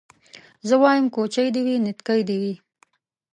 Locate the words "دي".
1.55-1.61, 2.27-2.37